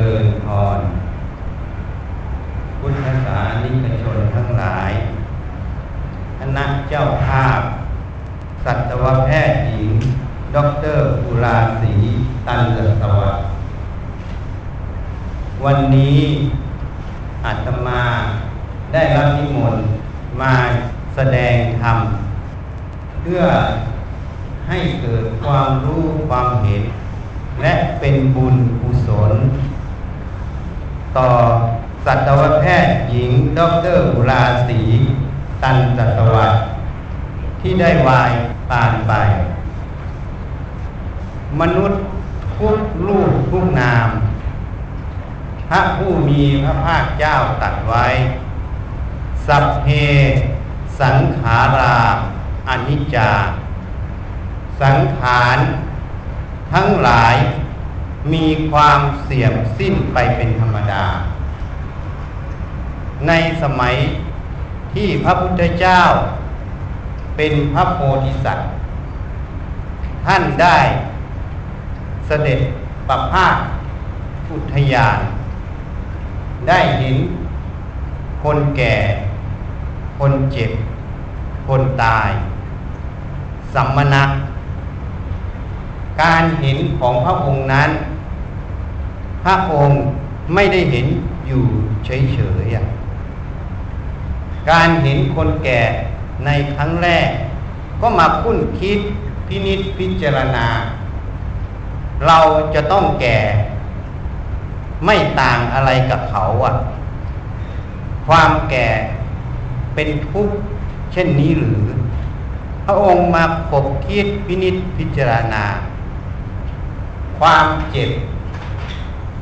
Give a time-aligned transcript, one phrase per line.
[0.00, 0.78] ริญพร
[2.80, 4.90] พุทธศาสนิกชนทั้งหลาย
[6.38, 7.60] คณะเจ้าภาพ
[8.64, 9.92] สัตวแพทย์หญิง
[10.54, 10.56] ด
[10.96, 11.94] รอุราศรี
[12.46, 13.46] ตันเลสวัสดิ์
[15.64, 16.20] วันนี้
[17.44, 18.04] อาตมา
[18.92, 19.86] ได้รับนิมนต์
[20.40, 20.54] มา
[21.14, 21.98] แสดงธรรม
[23.20, 23.42] เพื่อ
[24.68, 26.84] ให้เกิดความรู้ความเห็น
[27.60, 29.32] และเป็นบุญกุศล
[31.16, 31.30] ต่อ
[32.04, 33.60] สัตวแพทย์หญิงด
[33.94, 34.80] รอุราศี
[35.62, 36.64] ตันสัตวัสดิ์
[37.60, 38.32] ที่ได้วาย
[38.70, 39.12] ปานไป
[41.60, 42.00] มนุษย์
[42.56, 44.08] ทุกรูปทุกนาม
[45.68, 48.06] พระผู้มีพระภาคเจ้าตรัสไว้
[49.46, 49.86] สัพเพ
[51.00, 51.96] สังขารา
[52.68, 53.30] อนิจจา
[54.80, 55.58] สังขาร
[56.72, 57.34] ทั้งหลาย
[58.32, 61.04] มีความเสื่อมสิ้นไปเป็นธรรมดา
[63.26, 63.94] ในสมัย
[64.94, 66.00] ที่พระพุทธเจ้า
[67.36, 68.68] เป็นพระโพธิสัตว์
[70.26, 70.78] ท่านได้
[72.26, 72.60] เสด็จ
[73.08, 73.56] ประพาส
[74.50, 75.18] อุทยาน
[76.68, 77.16] ได้เห็น
[78.42, 78.94] คนแก่
[80.18, 80.70] คนเจ็บ
[81.68, 82.30] คนตาย
[83.74, 84.22] สัมมณะ
[86.22, 87.90] การเห็นของพระองค์นั้น
[89.44, 89.98] พระองค์
[90.54, 91.06] ไม่ได้เห็น
[91.46, 91.64] อยู่
[92.04, 95.80] เฉยๆการเห็นคนแก่
[96.44, 97.28] ในครั้งแรก
[98.00, 98.98] ก็มาคุ้นคิด
[99.48, 100.66] พินิษพิจารณา
[102.26, 102.38] เรา
[102.74, 103.38] จะต้องแก่
[105.04, 106.72] ไม่ต่างอะไรกับเขาอะ
[108.26, 108.88] ความแก่
[109.94, 110.56] เป็นทุกข์
[111.12, 111.82] เช่นนี้หรือ
[112.84, 115.64] พระองค์มาขบคิดพินิษพิจารณา
[117.42, 118.10] ความเจ็บ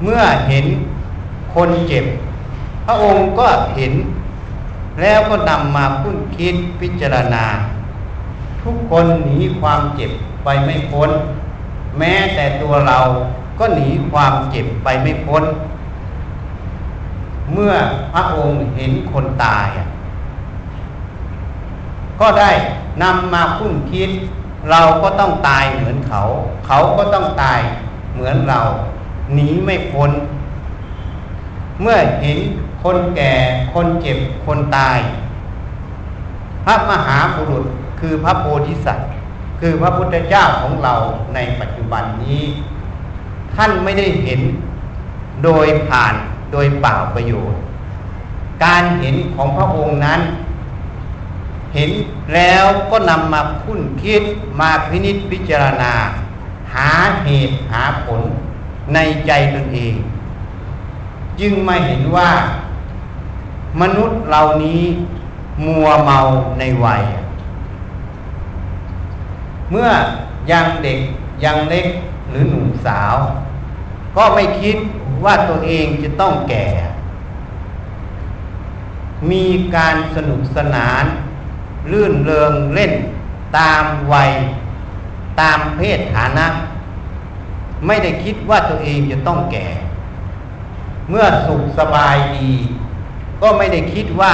[0.03, 0.67] เมื่อเห็น
[1.55, 2.05] คนเจ็บ
[2.87, 3.93] พระองค์ก็เห็น
[5.01, 7.45] แล้วก็นำมาคุ้นคิดพิจารณา
[8.63, 10.11] ทุกคนหนีความเจ็บ
[10.45, 11.11] ไปไม่พ้น
[11.99, 12.99] แม้แต่ตัวเรา
[13.59, 15.45] ก็หนีความเจ็บไปไม่พ้น
[17.53, 17.75] เมื่อ
[18.13, 19.69] พระองค์เห็นคนตาย
[22.21, 22.51] ก็ได้
[23.03, 24.11] นำมาคุ้นคิด
[24.71, 26.21] เราก็ต้องตายเหมือนเขา
[26.67, 27.61] เขาก็ต้องตาย
[28.15, 28.61] เหมือนเรา
[29.35, 30.11] หนีไม่พ้น
[31.81, 32.39] เมื่อเห็น
[32.83, 33.33] คนแก่
[33.73, 34.99] คนเจ็บคนตาย
[36.65, 37.65] พระมหาบุรุษ
[38.01, 39.09] คือพระโพธิสัตว์
[39.61, 40.95] คือพระพุทธเจ้าของเรา
[41.35, 42.43] ในปัจจุบันนี้
[43.55, 44.41] ท่านไม่ได้เห็น
[45.45, 46.15] โดยผ่าน
[46.53, 47.61] โดยเปล่าประโยชน์
[48.65, 50.21] การเห็นของพระองค์นั้น
[51.75, 51.91] เห็น
[52.35, 54.23] แล้วก็นำมาคุ้นคิด
[54.61, 55.93] มาพินิจพิจารณา
[56.75, 56.91] หา
[57.25, 58.23] เหตุหาผล
[58.95, 59.95] ในใจตนเอง
[61.41, 62.31] จึงมาเห็นว่า
[63.81, 64.83] มนุษย์เหล่านี้
[65.67, 66.19] มัวเมา
[66.59, 67.03] ในวัย
[69.71, 69.89] เมื่อ
[70.51, 71.01] ยังเด็ก
[71.45, 71.87] ยังเล็ก
[72.31, 73.17] หรือหนุ่มสาว
[74.17, 74.77] ก็ไม่คิด
[75.25, 76.67] ว่าตัวเองจะต้องแก่
[79.31, 79.45] มี
[79.77, 81.05] การสนุกสนาน
[81.91, 82.93] ลื่นเริงเล่น
[83.59, 84.31] ตามวัย
[85.41, 86.47] ตามเพศฐานะ
[87.87, 89.67] ไม่ได้คิดว่าตัวเองจะต้องแก่
[91.09, 92.51] เมื่อสุขสบายดี
[93.43, 94.33] ก็ไม่ได้คิดว่า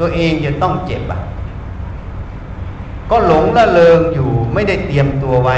[0.00, 1.20] ตัวเองจะต้องเจ็บอะ
[3.10, 5.56] ก็หลงละเลงอยู่ไม่ได้เตรียมตัวไว้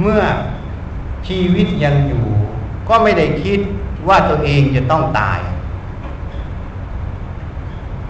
[0.00, 0.22] เมื่อ
[1.26, 2.26] ชีวิตยังอยู่
[2.88, 3.60] ก็ไม่ได้คิด
[4.08, 5.40] ว่าตัวเองจะต้องตาย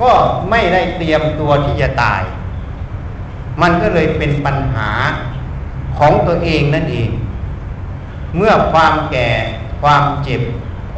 [0.02, 0.12] ก็
[0.50, 2.22] ไม่ได้เตรียมตัวที่จะตาย
[3.60, 4.90] มันก็เลยเป็นปัญหา
[5.98, 7.10] ของตัวเองนั่นเอง
[8.36, 9.30] เมื่อความแก่
[9.82, 10.42] ความเจ็บ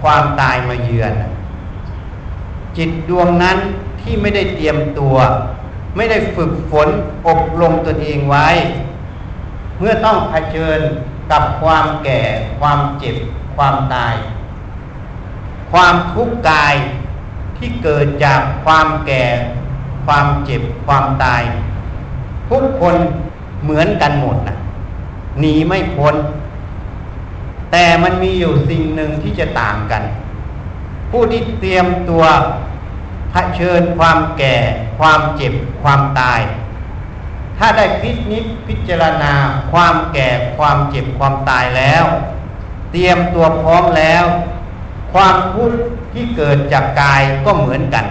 [0.02, 1.12] ความตายมาเยือน
[2.76, 3.58] จิตดวงนั้น
[4.00, 5.16] ที่ไม่ได้เตรียมตัว
[5.96, 6.88] ไม่ได้ฝึกฝน
[7.28, 8.48] อบรมตนเองไว้
[9.78, 10.80] เมื่อต้องเผชิญ
[11.30, 12.20] กับความแก่
[12.60, 13.16] ความเจ็บ
[13.56, 14.14] ความตาย
[15.72, 16.74] ความทุกข์กาย
[17.56, 19.24] ที่เกิดจากความแก่
[20.06, 21.42] ความเจ็บ ความตาย
[22.51, 22.97] ทุกคน
[23.63, 24.57] เหมือนกันหมดนะ
[25.41, 26.15] หนีไม่พ้น
[27.72, 30.03] แต่มันมีอยู่สิ่งหนึ่งที่จะต่างกัน
[31.10, 32.25] ผู้ที่เตรียมตัว
[33.31, 34.57] เผชิญความแก่
[34.98, 36.41] ความเจ็บ ความตาย
[37.59, 39.34] ถ้าได้พิจิตพิจารณา
[39.72, 42.04] ความแก่ความเจ็บความตายแล้ว
[42.93, 44.25] เตรียมตัวพร้อมแล้ว
[45.13, 45.78] ความทุกข์
[46.13, 48.07] ที่เกิดจากกายก็เหมือนกัน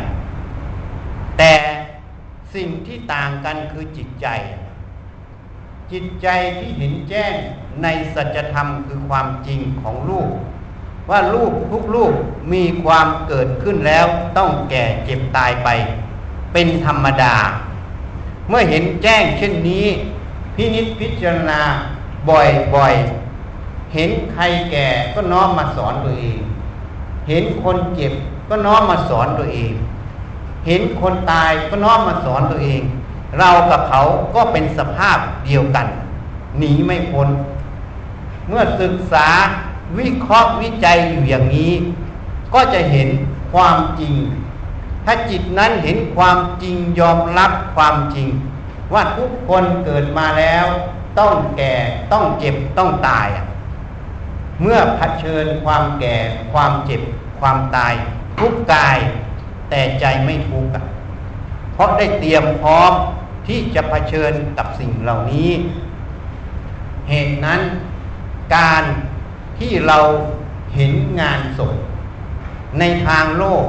[1.38, 1.52] แต่
[2.56, 4.28] สิ่งที่ต่างกันคือจิตใจ
[5.92, 7.34] จิตใจที่เห็นแจ้ง
[7.84, 10.30] ในสัจธรรมคือความจริงของลูก
[11.10, 12.14] ว่าลูกทุกลูก
[12.54, 14.06] มีความเกิดขึ้นแล้ว
[14.38, 15.70] ต้องแก่เจ็บตายไป
[16.54, 17.36] เป็นธรรมดา
[18.50, 19.86] เมื่อเห็นแจ้งเช่นนี้
[20.56, 21.62] พินิจพิจารณา
[22.30, 26.40] บ่อยๆ เห็นใครแก่ก็น้อมมาสอนตัวเอง
[27.30, 28.14] เห็นคนเจ็บ
[28.50, 29.74] ก็น้อมมาสอนตัวเอง
[30.66, 32.82] เห็นคนตายก็น้อมมาสอนตัวเอง
[33.38, 34.02] เรากับเขา
[34.36, 35.88] ก็เป็นสภาพเดียวกัน
[36.58, 37.28] หนีไม่พ้น
[38.48, 39.28] เมื่อศึกษา
[39.98, 41.72] วิเคราะห์วิจัยอยู่อย่างนี้
[42.54, 43.10] ก็จะเห็น
[43.54, 44.14] ความจริง
[45.06, 48.28] ถ้าจิตนั้นเห็นความจริงยอมรับความจริง
[48.94, 50.66] ว่าทุกคนเกิดมาแล้ว
[51.20, 51.74] ต้องแก่
[52.12, 53.28] ต้องเจ็บต้องตาย
[54.62, 56.16] เมื่อเผชิญความแก่
[56.54, 57.02] ความเจ็บ
[57.40, 57.94] ความตาย
[58.40, 58.98] ทุกกาย
[59.70, 60.72] แต่ใจไม่ทุกข์
[61.74, 62.92] เพราะได้เตรียมพร้อม
[63.48, 65.50] ที่จะเผชิญกับสิ่งเหล่านี้
[67.10, 67.62] เหตุนั้น
[68.56, 68.84] การ
[69.60, 70.00] ที่เรา
[70.76, 71.74] เห็นงานศพ
[72.80, 73.66] ในทางโลก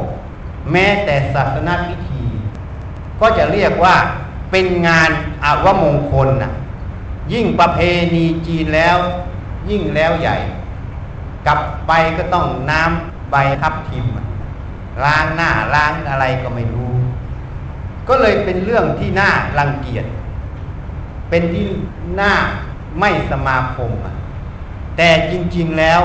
[0.72, 2.24] แม้แต่ศาสนาพิธี
[3.20, 3.96] ก็จะเรียกว่า
[4.50, 5.10] เป็นงาน
[5.44, 6.52] อวมงคลนะ
[7.32, 7.80] ยิ่งประเพ
[8.14, 8.98] ณีจีนแล้ว
[9.70, 10.36] ยิ่งแล้วใหญ่
[11.46, 14.04] กลับไปก็ต้องน้ำใบทับทิม
[15.04, 16.94] ล้างหน้าล้างอะไรก็ไม่รู้
[18.08, 20.06] ก็เลยเป็นเรื่องที่น่ารังเกียจ
[21.30, 21.66] เป็นที่
[22.20, 22.34] น่า
[23.00, 23.90] ไม่สมาคม
[24.96, 26.00] แต่จริง ๆแล้ว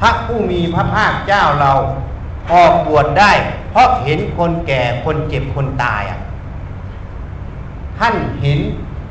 [0.00, 1.72] พระผู้มีพระภาคเจ้าเรา
[2.52, 3.32] ออกบวชได้
[3.70, 6.20] เพราะเห็นคนแก่คนเจ็บคนตายอะ
[7.98, 8.60] ท่านเห็น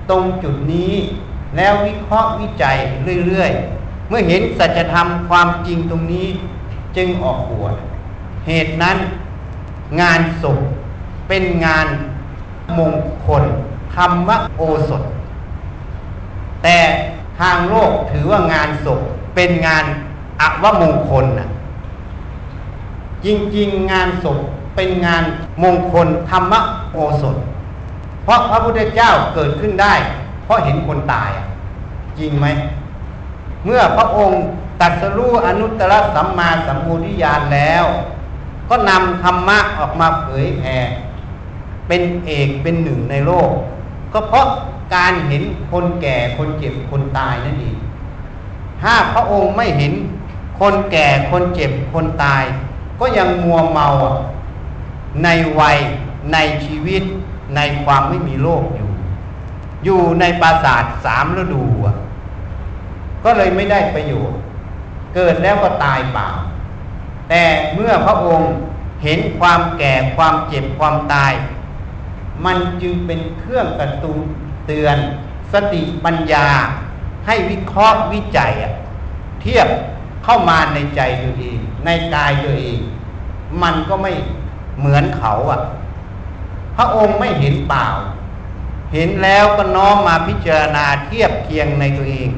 [0.10, 0.94] ตรงจุดนี้
[1.56, 2.78] แล้ววิเคราะห์วิจัย
[3.26, 6.28] เรื่อย ๆ เมื่อเห็นสัจธรรมความจริงตรงนี้
[6.98, 7.76] จึงออกบวช
[8.48, 8.98] เหตุนั้น
[10.02, 10.60] งานศพ
[11.28, 11.88] เป็นงาน
[12.78, 12.94] มง
[13.26, 13.44] คล
[13.96, 15.04] ธรรมโอสถ
[16.64, 16.78] แต่
[17.40, 19.00] ทางโลกถือว่างานศพ
[19.36, 19.86] เป็นงาน
[20.42, 21.50] อวมงคลนะ
[23.26, 23.28] จ
[23.58, 24.40] ริงๆ งานศพ
[24.76, 25.24] เป็นงาน
[25.64, 26.54] มงคลธรรม
[26.94, 27.38] โอสถ
[28.24, 29.94] เพราะพระพุทธเจ้าเกิดขึ้นได้
[30.46, 31.32] เพราะเห็นคนตาย
[32.20, 32.48] จริงไหม
[33.66, 34.42] เมื่อพระองค์
[34.82, 37.86] ตัดสรู้อนุตตรสัมมาสัมพุทธิญาณแล้ว
[38.70, 40.78] ก็นำธรรมะออกมาเผยแผ่
[41.88, 43.52] เป็นเอกเป็นหนึ่งในโลก
[44.14, 44.46] ก็เพราะ
[44.96, 47.78] การเห็นคนแก่คนเจ็บคนตายนั่นเอง
[48.82, 49.94] ถ้าพระองค์ไม่เห็น
[50.60, 52.44] คนแก่คนเจ็บคนตาย
[53.00, 53.88] ก็ยังมัวเมา
[55.24, 55.28] ใน
[55.60, 55.78] วัย
[56.34, 57.04] ในชีวิต
[57.56, 58.90] ในความไม่มีโลกอยู่
[59.86, 61.64] อยู่ในปราสาทสามฤดู
[63.24, 64.40] ก็เลยไม่ได้ประโยชน์
[65.16, 66.30] เกิดแล้วก็ตายเปล่า
[67.30, 67.44] แต่
[67.74, 68.52] เมื่อพระองค์
[69.04, 71.34] เห็นความแก่ความเจ็บความตาย
[72.46, 74.18] มันจึงเป็นเครื่องกระตุ้น
[74.68, 74.98] เตือน
[75.54, 76.48] สติปัญญา
[77.26, 78.54] ให้วิเคราะห์วิจัย
[79.42, 79.68] เทียบ
[80.24, 82.80] เข้ามาในใจตัวเองในกายตัวเอง
[83.64, 84.12] มันก็ไม่
[84.80, 85.62] เหมือนเขาอะ
[86.76, 87.88] พระองค์ไม่เห็นเปล่า
[88.94, 92.30] เห็นแล้วก็น้อมมาพิจารณาเทียบเคียงในตัวเอง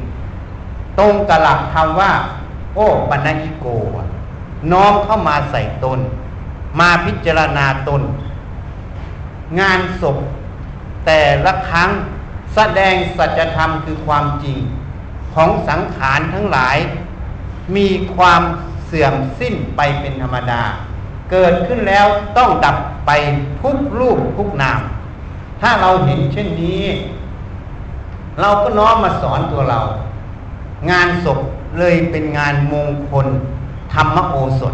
[1.00, 2.12] ตรงกับหลักคำว่า
[2.74, 3.66] โอ้ปัญญิโก
[4.72, 6.00] น้อมเข้ามาใส่ตน
[6.80, 8.02] มาพิจารณาตน
[9.60, 10.18] งานศพ
[11.06, 11.90] แต่ละครั้ง
[12.56, 14.58] แสดงสัจธรรมคือความจริง
[15.34, 16.78] ของสังขารทั้งหลาย
[17.76, 18.42] มีความ
[18.86, 20.64] เสื่อมสิ้นไปเป็นธรรมดา
[21.32, 22.06] เกิดขึ้นแล้ว
[22.38, 23.12] ต้องดับไป
[23.62, 24.82] ทุกรูปทุกนาม
[25.62, 26.84] ถ้าเราเห็นเช่นนี้
[28.40, 29.80] เราก็น้อมมาสอนตัวเรา
[30.92, 31.40] งานศพ
[31.80, 33.28] เลยเป็นงานมงคล
[33.94, 34.74] ธรรมโอสถ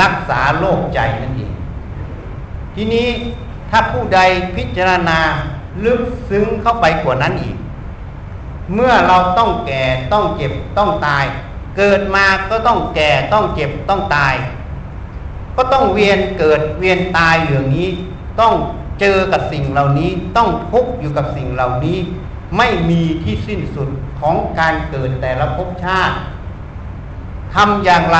[0.00, 1.52] รักษาโรคใจนั่นเอง
[2.74, 3.08] ทีนี้
[3.70, 4.20] ถ้าผู้ใด
[4.56, 5.18] พิจารณา
[5.84, 7.56] ลึกซึ้งเข้าไปกว่านั้นอีก
[8.74, 9.82] เมื่อเราต้องแก่
[10.12, 11.24] ต้องเจ็บต้องตาย
[11.76, 14.34] เกิดมาก็ต้องแก่ต้องเจ็บต้องตาย
[15.56, 17.88] ก็ต้องเวียนเกิดเวียนตายอย่างนี้
[18.40, 18.54] ต้อง
[19.00, 21.98] เจอกับสิ่งเหล่านี้ต้องทุกข์อยู่กับสิ่งเหล่านี้
[22.56, 23.88] ไม่มีที่สิ้นสุด
[24.20, 26.16] ของการเกิดแต่ละภพชาติ
[27.54, 28.18] ทำอย่างไร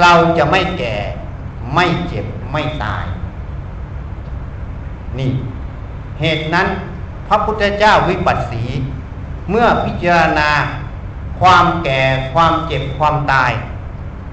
[0.00, 0.94] เราจะไม่แก่
[1.74, 3.04] ไม่เจ็บไม่ตาย
[5.18, 5.32] นี่
[6.20, 6.68] เหตุนั้น
[7.28, 8.64] พระพุทธเจ้าวิปัสสี
[9.50, 10.50] เมื่อพิจารณา
[11.40, 12.02] ความแก่
[12.32, 13.52] ความเจ็บความตาย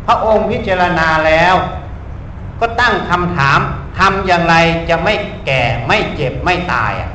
[0.06, 1.56] พระองค์พิจารณาแล้ว
[2.60, 3.60] ก็ตั้งคำถาม
[3.98, 4.56] ทำอย่างไร
[4.90, 5.14] จะไม่
[5.46, 7.12] แก่ไม่เจ็บไม่ตายอะ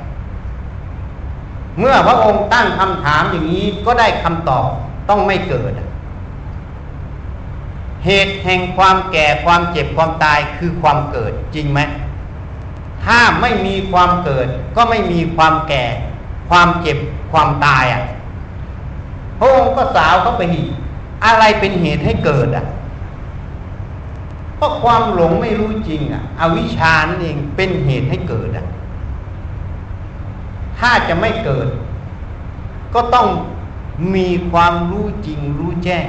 [1.79, 4.69] เมื่อพระองค์ตั้งคำถามอย่างนี้ก็ได้คำตอบ
[5.09, 5.73] ต้องไม่เกิด
[8.05, 11.81] เหตุแห่งความแก่ความเจ็บความตายคือความเกิดจริงไหม
[13.05, 15.85] ถ้าไม่มีความเกิด ก็ไม่มีความแก่
[16.49, 16.99] ความเจ็บ
[17.33, 18.03] ความตายอะ
[19.39, 20.69] พระองค์ก็สาวเข้าไปอีก
[21.25, 22.67] อะไรเป็นเหตุให้เกิดอะ
[24.57, 28.67] เพราะความหลงไม่รู้จริงอะ อวิชชานั่นเองเป็นเหตุให้เกิดอะ
[30.79, 31.69] ถ้าจะไม่เกิด
[32.95, 33.29] ก็ต้อง
[34.15, 36.07] มีความรู้จริงรู้แจ้ง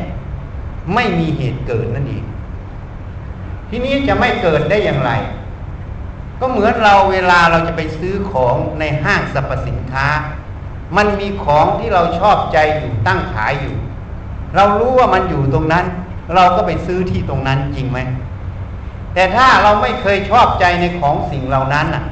[0.93, 2.25] ไม่มีเหตุเกิดนั่นเอง
[3.69, 5.11] ทีนี้จะไม่เกิดได้อย่างไร
[6.39, 10.07] ก็เหมือนเราเวลาเราจะไปซื้อของในห้างสรรพสินค้า
[10.97, 13.75] มันมีของที่เราชอบใจอยู่ตั้งขายอยู่
[14.55, 15.85] เรารู้ว่ามันอยู่ตรงนั้น
[16.35, 17.99] เราก็ไปซื้อที่ตรงนั้นจริงไหม
[19.13, 22.03] แต่ถ้าเราไม่เคยชอบใจในของสิ่งเหล่านั้นน่ะ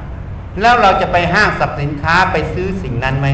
[0.60, 3.28] แล้วเราจะไปห้างสรรพสินค้าไปซื้อสิ่งนั้นไหม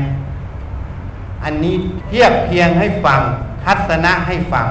[1.45, 1.75] อันนี้
[2.09, 3.21] เทียบเพียงให้ฟัง
[3.65, 4.67] ทัศนะให้ฟัง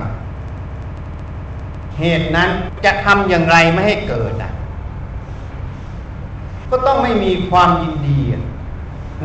[1.99, 2.49] เหตุนั้น
[2.85, 4.51] จะทำอย่างไรไม่ให้เกิดอะ
[6.69, 8.19] ก็ต้องไม่มีความยินดี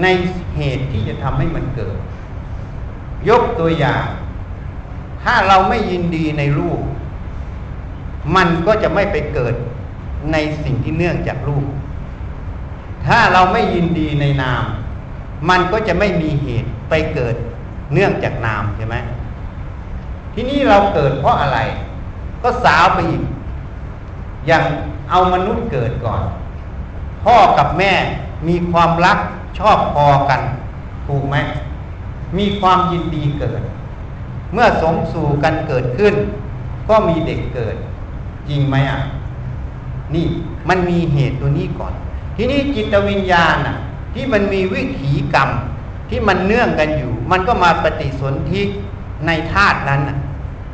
[0.02, 0.06] ใน
[0.56, 1.96] เหตุที่จะทำให้มันเกิด
[3.28, 4.06] ยกตัวอย่าง
[5.22, 6.80] ถ้าเราไม่ยินดีในรูป
[8.36, 9.54] มันก็จะไม่ไปเกิด
[10.32, 11.68] ในสิ่งที่เนื่องจากรูป
[13.06, 14.64] ถ้าเราไม่ยินดีในนาม
[15.50, 17.34] มันก็จะไม่มีเหตุไปเกิด
[17.92, 18.96] เนื่องจากนามใช่ไหม
[20.34, 21.58] ที่นี้เราเกิดเพราะอะไร
[22.42, 23.22] ก็สาวไปอีก
[24.46, 24.62] อย่าง
[25.10, 26.22] เอามนุษย์เกิดก่อน
[27.24, 27.92] พ่อกับแม่
[28.48, 29.18] มีความรัก
[29.58, 30.40] ชอบพอกัน
[31.06, 31.36] ถูกไหม
[32.38, 33.62] มีความยินดีเกิด
[34.52, 36.14] เมื่อสมสู่กันเกิดขึ้น
[36.88, 37.76] ก็มีเด็กเกิด
[38.48, 39.00] จริงไหมอะ
[40.14, 40.26] นี่
[40.68, 41.94] มันมีเหตุตัวนี้ก่อน
[42.36, 43.76] ทีนี้จิตวิญญาณอะ
[44.14, 45.48] ที่มันมีวิถีกรรม
[46.10, 48.62] ที่มันเนื่องกันอยู่ มันก็มาปฏิสนธิ
[49.26, 50.00] ในธาตุนั้น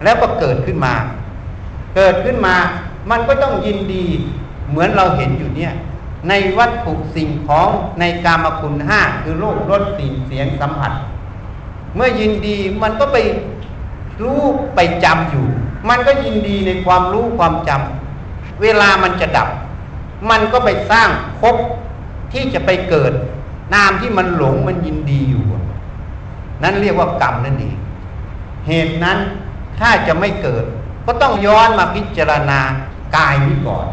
[0.02, 0.94] แล้วก็เกิดขึ้นมา
[1.94, 2.56] เกิดขึ้นมา
[3.10, 4.04] มันก็ต้องยินดี
[4.68, 5.72] เหมือนเราเห็นอยู่เนี่ย
[6.28, 7.68] ในวัตถุสิ่งของ
[8.00, 10.92] ในกามคุณห้าคือรูปรสสิ่งเสียงสัมผัส
[11.94, 13.16] เมื่อยินดีมันก็ไป
[14.22, 14.40] รู้
[14.74, 15.46] ไปจำอยู่
[15.88, 19.48] มันก็ยินดีในความรู้ความจำเวลามันจะดับ
[20.30, 21.08] มันก็ไปสร้าง
[21.40, 21.56] ภพ
[22.32, 23.12] ที่จะไปเกิด
[23.74, 25.44] นามที่มันหลงมันยินดีอยู่
[26.62, 27.76] นั่นเรียกว่ากรรมนั่นเอง
[28.66, 29.18] เหตุนั้น
[29.78, 30.64] ถ้าจะไม่เกิด
[31.06, 32.60] ก็ต้องย้อนมาพิจารณา
[33.16, 33.86] กายนี้ก่อน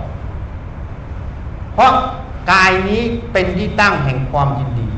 [1.73, 1.91] เพราะ
[2.51, 3.01] กายนี้
[3.31, 4.89] เป็นที่ตั้งแห่งความยินดี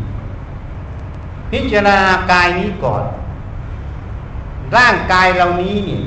[1.51, 1.97] พิจารณา
[2.31, 3.03] กายนี้ก่อน
[4.77, 6.01] ร่างกายเหล่านี้นี่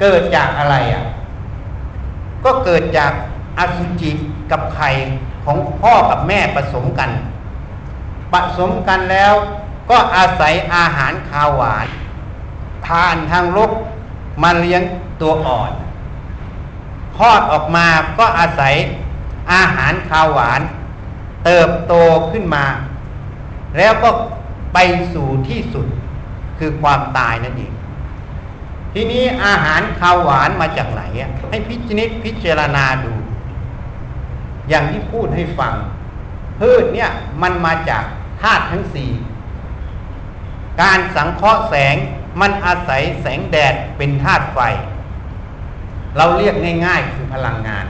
[0.00, 1.04] เกิดจากอะไรอะ
[2.44, 3.12] ก็เกิดจาก
[3.58, 4.10] อสุจิ
[4.50, 4.90] กับไข่
[5.44, 7.10] ของพ่อกับแม่ผสมกัน
[8.32, 9.34] ผสมกันแล้ว
[9.90, 11.86] ก็อาศัยอาหารคาวหวาน
[12.86, 13.70] ทานทางลก
[14.42, 14.82] มาเลี้ยง
[15.20, 15.72] ตัวอ่อน
[17.16, 17.86] คลอดออกมา
[18.18, 18.74] ก็อาศัย
[19.52, 20.60] อาหารข้าวหวาน
[21.44, 21.94] เติบโต
[22.30, 22.64] ขึ้นมา
[23.76, 24.10] แล้วก็
[24.74, 24.78] ไป
[25.14, 25.86] สู่ที่สุด
[26.58, 27.72] คือความตายนั่นเอง
[28.92, 31.02] ทีนี้อาหารข้าวหวานมาจากไหน
[31.48, 33.12] ให้พิจนิตพิจารณาดู
[34.68, 35.74] อย่างที่พูดให้ฟัง
[36.60, 37.10] พืชเนี่ย
[37.42, 38.04] มันมาจาก
[38.40, 39.10] ธาตุทั้งสี่
[40.82, 41.96] การสังเคราะห์แสง
[42.40, 44.58] มันอาศัยแสงแดดเป็นธาตุไฟ
[46.16, 46.54] เราเรียก
[46.86, 47.86] ง่ายๆคือพลังงาน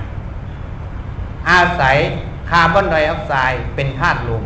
[1.50, 1.96] อาศัย
[2.50, 4.44] คาร์บอนไดออกไซด์เป็นธาตุลม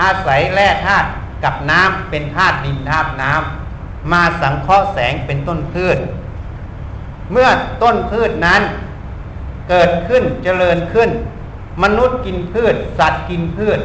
[0.00, 1.08] อาศัยแร่ธาตุ
[1.44, 5.98] กับน้ำเป็นธาตุดินธาตุน้ำมาสังเคราะห์แสงเป็นต้นพืช
[7.32, 7.48] เมื่อ
[7.82, 8.62] ต้นพืชนั้น
[9.68, 11.10] เกิดขึ้นเจริญขึ้น
[11.82, 13.80] มนุษย์กินพืช สัตว์กินพืช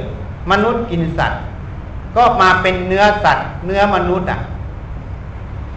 [0.51, 1.41] มนุษย์กินสัตว์
[2.15, 4.39] ก็มาเป็นเนื้อสัตว์ เนื้อมนุษย์อะ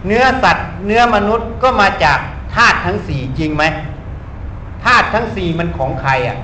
[0.05, 2.19] เนื้อสัตว์ เนื้อมนุษย์ก็มาจาก
[2.55, 3.63] ธาตุทั้งสี่จริงไหม
[4.83, 6.37] ธาตุทั้งสี่มันของใครอะ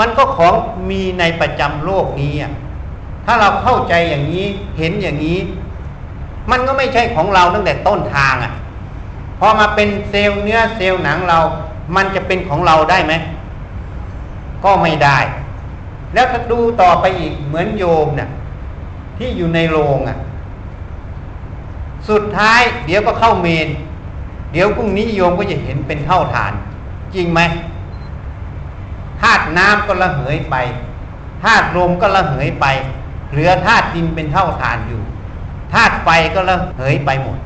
[0.00, 0.54] มันก็ของ
[0.90, 2.52] มีในประจำโลกนี้อะ
[3.26, 4.46] ถ้าเราเข้าใจอย่างนี้
[4.78, 5.38] เห็นอย่างนี้
[6.50, 8.52] มันก็ไม่ใช่ของเราตั้งแต่ต้นทางอะ
[9.38, 11.38] พอมาเป็นเซลล์เนื้อเซลล์หนังเรา
[11.96, 13.12] มันจะเป็นของเราได้ไหม
[14.64, 15.18] ก็ไม่ได้
[16.14, 18.28] แล้วถ้าดูต่อไปอีกเหมือนโยมเนี่ย
[19.18, 20.18] ที่อยู่ในโรงอะ
[22.08, 23.68] สุดท้ายเดี๋ยวก็เข้าเมน
[24.52, 26.52] เดี๋ยวพรุ่งนี้โยมก็จะเห็นเป็นเท่าฐาน
[27.14, 27.40] จริงไหม
[29.20, 30.56] ธาตุน้ำก็ละเหยไป
[31.44, 32.66] ธาตุลมก็ละเหยไป
[33.30, 35.00] เหลือธาตุดินเป็นเท่าฐานอยู่
[35.74, 37.38] ธาตุไฟก็ละเหยไปหมด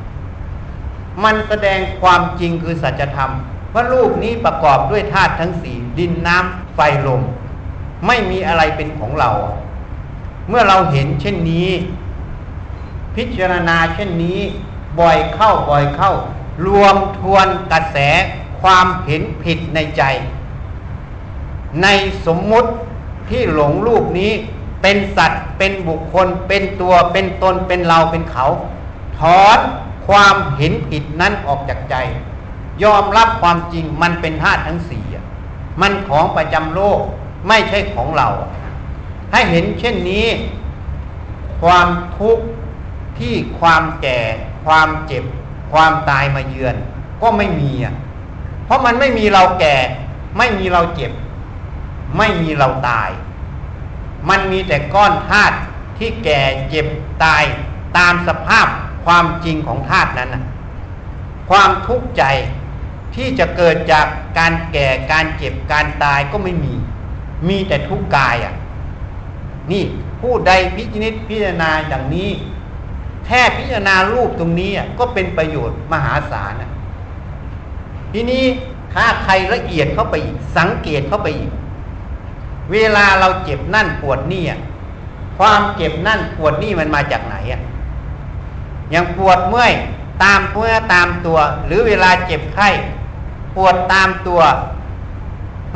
[1.23, 3.31] มันแสดงความจริงคือสัจธรรม
[3.73, 7.21] ว่ารูปนี้ประกอบด้วยธาตุทั้งสี่ดินน้ำไฟลม
[8.07, 9.29] ไม่มีอะไรเป็นของเรา
[10.49, 11.67] เมื่อเราเห็นเช่นนี้
[13.15, 14.39] พิจารณาเช่นนี้
[14.99, 16.11] บ่อยเข้าบ่อยเข้า
[16.65, 17.97] รวมทวนกระแส
[18.61, 20.03] ความเห็นผิดในใจ
[21.81, 21.87] ใน
[22.25, 22.69] สมมุติ
[23.29, 24.31] ที่หลงรูปนี้
[24.81, 28.45] เป็นสัตว์เป็นบุคคล เป็นตัวเป็นตนเป็นเราเป็นเขา
[29.19, 29.59] ถอน
[30.07, 31.95] ความเห็นผิดนั้นออกจากใจ
[32.83, 35.05] ยอมรับความจริงมันเป็นธาตุทั้งสี่
[35.81, 36.99] มันของประจำโลก
[37.47, 38.27] ไม่ใช่ของเรา
[39.31, 40.27] ให้เห็นเช่นนี้
[41.61, 42.45] ความทุกข์
[43.19, 44.19] ที่ความแก่
[44.65, 45.23] ความเจ็บ
[45.71, 46.75] ความตายมาเยือน
[47.21, 47.95] ก็ไม่มีอะ
[48.65, 49.75] เพราะมันไม่มีเราแก่
[50.37, 51.11] ไม่มีเราเจ็บ
[52.17, 53.09] ไม่มีเราตาย
[54.29, 55.55] มันมีแต่ก้อนธาตุ
[55.97, 56.87] ที่แก่เจ็บ
[57.23, 57.43] ตาย
[57.97, 58.67] ตามสภาพ
[59.05, 60.43] ความจริงของธาตุนั้นนะ
[61.49, 62.23] ความทุกข์ใจ
[63.15, 64.05] ที่จะเกิดจาก
[64.37, 66.73] การแก่การเจ็บการตายก็ไม่มี
[67.47, 68.53] มีแต่ทุกข์กายอะ
[69.71, 69.83] นี่
[70.21, 72.31] ผู้ใดพิจิตพิจารณาอย่างนี้
[73.25, 76.53] แค่พิจารณารูปตรงนี้ก็เป็นประโยชน์มหาศาล
[78.13, 78.43] ทีนี้
[78.93, 81.51] ถ้าใครละเอียดเข้าไปอีก สังเกตเข้าไปอีก
[82.71, 84.43] เวลาเราเจ็บนั่นปวดนี่
[85.37, 87.61] ความเจ็บนั่นปวดนี่มันมาจากไหนอะ
[88.91, 89.73] อย่างปวดเมื่อย
[90.23, 92.69] ตามเมื่อตามตัว หรือเวลาเจ็บไข้
[93.55, 94.41] ปวดตามตัว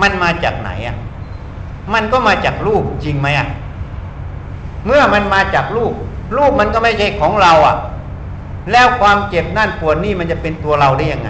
[0.02, 0.96] มันมาจากไหนอะ
[1.94, 3.48] มันก็มาจากรูปจริงไหมอะ
[4.86, 5.94] เมื่อมันมาจากรูป
[6.36, 7.78] รูปมันก็ไม่ใช่ของเราอะ
[8.72, 11.30] แล้วความเจ็บนั่นปวดนี่มันจะเป็นตัวเราได้ยังไง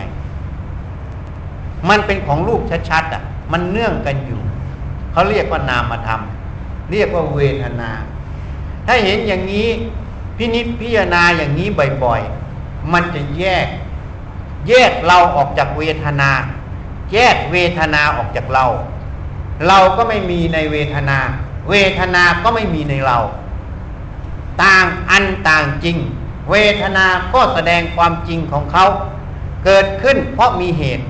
[1.89, 4.41] มันเป็นของรูปชัดๆอะ มันเนื่องกันอยู่
[5.11, 6.21] เขาเรียกว่านามธรรม
[6.91, 7.91] เรียกว่าเวทนา
[8.85, 9.67] ถ้าเห็นอย่างนี้
[10.37, 11.67] พินิจพิจารณาอย่างนี้
[12.03, 13.67] บ่อยๆ มันจะแยก
[14.67, 16.31] แยกเราออกจากเวทนา
[17.13, 18.65] แยกเวทนาออกจากเรา
[19.67, 21.19] เราก็ไม่มีในเวทนา
[21.69, 23.17] เวทนาก็ไม่มีในเรา
[24.63, 25.97] ต่างอันต่างจริง
[26.49, 28.85] เวทนาก็แสดงความจริงของเขา
[29.65, 31.05] เกิดขึ้นเพราะมีเหตุ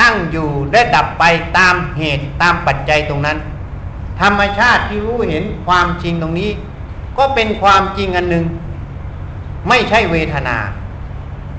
[0.00, 1.24] ตั้งอยู่และดับไป
[1.58, 3.38] ตามเหตุตามปัจจัยตรงนั้น
[4.20, 6.50] ธรรมชาติที่รู้เห็นความจริงตรงนี้
[7.18, 8.44] ก็เป็นความจริงอันหนึ่ง
[9.68, 10.56] ไม่ใช่เวทนา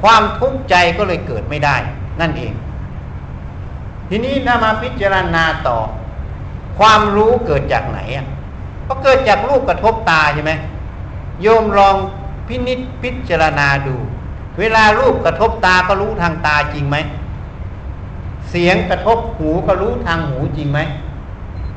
[0.02, 1.76] ความทุกข์ใจก็เลยเกิดไม่ได้
[2.22, 2.54] นั่นเอง
[4.10, 5.78] ทีนี้ถ้ามาพิจารณาต่อ
[6.80, 8.28] ความรู้เกิดจากไหนอะ
[8.88, 10.52] ก็เกิดจากรูปกระทบตาใช่ไหม
[11.42, 11.96] โยมลอง
[12.48, 13.96] พินิษพิจารณาดู
[14.60, 16.98] เวลารูปกระทบตาก็รู้ทางตาจริงไหม
[18.50, 20.80] เสียงกระทบหูก็รู้ทางหูจริงไหม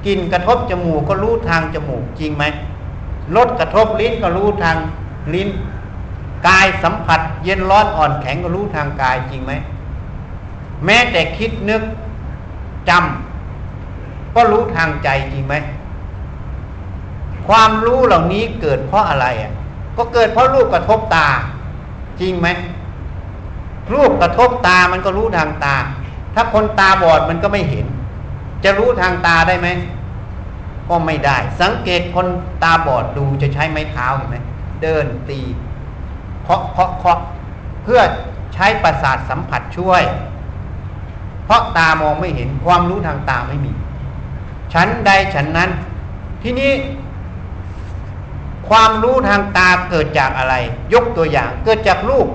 [0.07, 2.45] กลิ่นกระทบจมูกก็รู้ทางจมูกจริงไหม
[3.37, 4.77] รสกระทบลิ้นก็รู้ทาง
[5.35, 5.49] ลิ้น
[6.47, 9.53] กายสัมผัส เย็นร้อนอ่อนแข็งก็รู้ทางกายจริงไหม
[10.85, 11.83] แม้แต่คิดนึก
[12.89, 15.55] จำก็รู้ทางใจจริงไหม
[17.49, 19.53] ความรู้เหล่านี้เกิดเพราะอะไรอะ
[19.97, 21.29] ก็เกิดเพราะรูปกระทบตา
[22.21, 22.49] จริงไหม
[23.93, 25.77] รูปกระทบตามันก็รู้ทางตา
[26.35, 27.87] ถ้าคนตาบอดมันก็ไม่เห็น
[28.65, 29.69] จะรู้ทางตาได้ไหม
[30.89, 32.27] ก็ไม่ได้ สังเกตคน
[32.63, 34.37] ตาบอดดูจะใช้ไม้เท้าเห็นไหม
[34.83, 35.41] เดินตี
[36.43, 37.19] เคาะเคาะเคาะ
[37.85, 38.01] เพื่อ
[38.55, 40.03] ใช้ประสาทสัมผัสช่วย
[41.45, 43.73] เพราะตามองไม่เห็นความรู้ทางตาไม่มี
[44.75, 45.71] ฉันใดฉันนั้น
[46.43, 46.73] ที่นี้
[48.69, 50.55] ความรู้ทางตาเกิดจากอะไร
[50.95, 52.29] ยกตัวอย่างเกิดจากรูป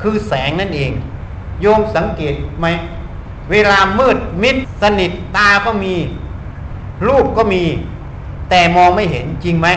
[0.00, 0.90] คือแสงนั่นเอง
[1.60, 2.66] โยมสังเกตไหม
[3.50, 5.94] เวลามืดมิดสนิทตาก็มี
[7.06, 7.64] รูปก็มี
[8.50, 9.68] แต่มองไม่เห็นจริงไหม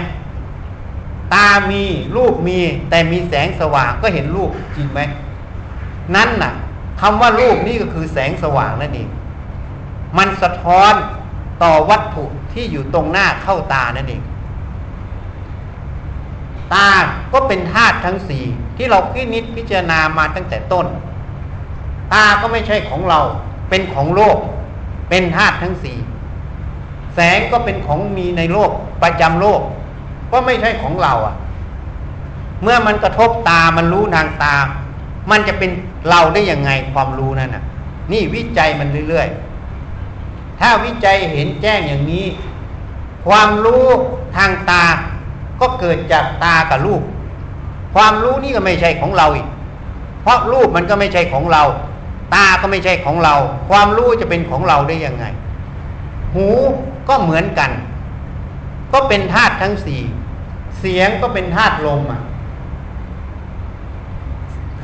[1.33, 1.83] ตามี
[2.15, 4.99] รูปมี แต่มีแสงสว่างก็เห็นรูปจริงไหม
[6.15, 6.53] นั่นน่ะ
[7.01, 9.09] คำว่ารูปนี่ก็คือแสงสว่างนั่นเอง
[10.17, 10.93] มันสะท้อน
[11.63, 14.21] ต่อวัตถุที่อยู่ตรงหน้าเข้าตานั่นเอง
[16.73, 16.89] ตา
[17.33, 18.43] ก็เป็นธาตุทั้งสี่
[18.77, 20.87] ที่เราพินิจพิจารณามาตั้งแต่ต้น
[22.13, 23.19] ตาก็ไม่ใช่ของเรา
[23.69, 24.37] เป็นของโลก
[25.09, 25.97] เป็นธาตุทั้งสี่
[27.15, 28.71] แสงก็เป็นของมีในโลก
[29.03, 29.61] ประจำโลก
[30.31, 31.35] ก็ไม่ใช่ของเราอะ
[32.63, 34.55] เมื่อมันกระทบตามันรู้ทางตา
[35.31, 35.71] มันจะเป็น
[36.09, 37.63] เราได้ยังไงความรู้นั่นน่ะ
[38.11, 42.25] นี่วิจัยมันเรื่อยๆ ถ้าวิจัยเห็นแจ้งอย่างนี้
[43.27, 43.85] ความรู้
[44.37, 44.83] ทางตา
[45.61, 47.01] ก็เกิดจากตากับรูป
[47.95, 49.47] ความรู้นี่ก็ไม่ใช่ของเราอีก
[50.21, 51.63] เพราะรูปมันก็ไม่ใช่ของเรา
[52.33, 53.35] ตาก็ไม่ใช่ของเรา
[53.69, 55.25] ความรู้จะเป็นของเราได้ยังไง
[56.33, 56.47] หู
[57.09, 57.71] ก็เหมือนกัน
[58.93, 60.01] ก็เป็นธาตุทั้งสี่
[60.79, 62.21] เสียงก็เป็นธาตุลมอะ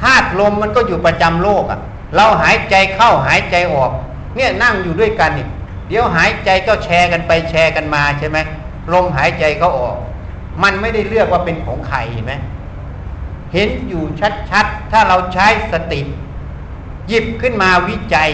[0.01, 1.79] ธาตุลมมันก็อยู่ประจำโลกอะ
[2.15, 3.91] เราหายใจเข้าหายใจออก
[4.35, 5.47] เนี่ยนั่งอยู่ด้วยกันนี่
[5.88, 8.38] เดี๋ยวหายใจก็แชร์กันไปแชร์กันมาใช่ไหม
[8.93, 9.97] ลมหายใจเขาออก
[10.63, 12.34] มันไม่ได้เลือกว่าเป็นของใครเห็นไหม
[13.54, 14.04] เห็นอยู่
[14.52, 16.02] ชัดๆ ถ้าเราใช้สติ
[17.08, 18.30] หยิบขึ้นมาวิจัย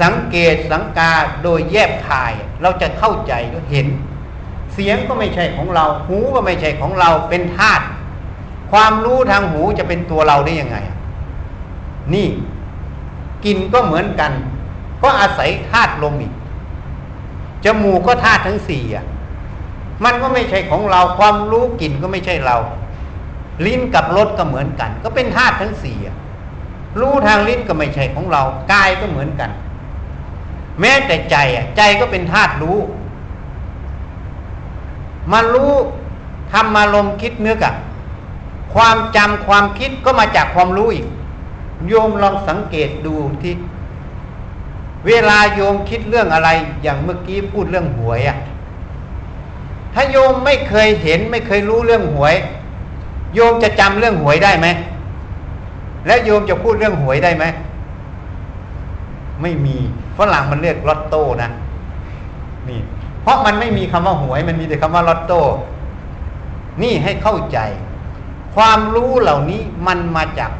[0.00, 3.86] สังเกตสังกาโดยแยบคาย เราจะเข้าใจก็เห็น
[4.72, 7.84] เสียงก็ไม่ใช่ของเรา หูก็ไม่ใช่ของเราเป็นธาตุ
[8.72, 10.76] ความรู้ทางหูจะเป็นตัวเราได้ยังไง
[12.14, 12.28] นี่
[13.44, 14.32] กินก็เหมือนกัน
[15.02, 16.32] ก็อาศัยธาตุลมอีก
[17.64, 19.04] จมูกก็ธาตุทั้งสี่อะ
[20.04, 22.56] มันก็ไม่ใช่ของเราความรู้กลิ่นก็ไม่ใช่เรา
[23.66, 26.16] ลิ้นกับรสก็เหมือนกัน ก็เป็นธาตุทั้งสี่อะ
[27.00, 29.50] รู้ทางลิ้นก็ไม่ใช่ของเรากายก็เหมือนกัน
[30.80, 32.78] แม้แต่ใจอะ ใจก็เป็นธาตุรู้
[35.32, 35.72] มารู้
[36.52, 37.74] ทำมาลมคิดนึกอะ
[38.74, 41.06] ความจำความคิดก็มาจากความรู้อีก
[41.88, 43.54] โยมลองสังเกตดูที่
[45.06, 46.48] เวลาโยมคิดเรื่องอะไร
[46.82, 48.38] อย่างเมื่อกี้พูดเรื่องหวยอะ
[49.94, 52.34] ถ้าโยมไม่เคยเห็นไม่เคยรู้เรื่องหวย
[53.34, 54.66] โยมจะจำเรื่องหวยได้ไหม
[56.06, 57.44] และโยมจะพูดเรื่องหวยได้ไหม
[59.42, 59.76] ไม่มี
[60.18, 61.50] ฝรั่งมันเรียกลอตโต้นะ
[62.68, 62.80] นี่
[63.22, 65.40] เพราะมันไม่มีคำว่าหวย มันมีแต่คำว่าลอตโต้
[66.82, 67.58] นี่ให้เข้าใจ
[68.54, 70.50] ความรู้เหล่านี้มันมาจาก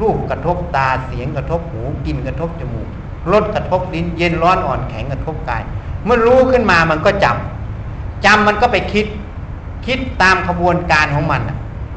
[0.00, 2.88] รูปกระทบตาเสียงกระทบหูกลิ่นกระทบจมูก
[3.32, 5.62] รสกระทบลิ้นเย็นร้อนอ่อนแข็งกระทบกาย
[6.04, 7.63] เมื่อรู้ขึ้นมามันก็จำ
[8.24, 9.06] จำมันก็ไปคิด
[9.86, 11.42] คิดตามขบวนการของมัน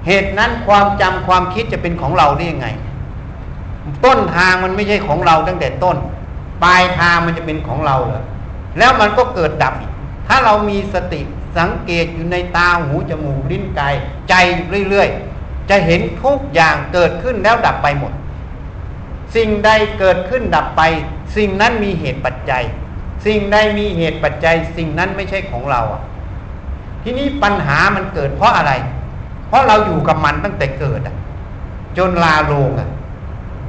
[0.07, 2.67] เหตุนั้นความจำความคิดจะเป็นของเราได้ยังไง
[4.05, 5.97] ต้นทางมันไม่ใช่ของเราตั้งแต่ต้น
[6.63, 8.23] ปลายทางมันจะเป็นของเราเหรอ
[8.77, 9.91] แล้วมันก็เกิดดับอีก
[10.27, 11.21] ถ้าเรามีสติ
[11.57, 13.95] สังเกตอยู่ในตาหูจมูกลิ้นกาย
[14.29, 14.33] ใจ
[14.89, 18.13] เรื่อยๆ จะเห็นทุกอย่างเกิดขึ้นแล้วดับไปหมด
[19.35, 20.81] สิ่งใดเกิดขึ้นดับไป
[21.35, 22.63] สิ่งนั้นมีเหตุปัจจัย
[23.25, 26.01] สิ่งใดมีเหตุปัจจัยสิ่งนั้นไม่ใช่ของเราอะ
[27.03, 28.73] ทีนี้ปัญหามันเกิดเพราะอะไร
[29.47, 31.15] เพราะเราอยู่กับมันตั้งแต่เกิดอะ
[31.97, 32.89] จนลาโลงอะ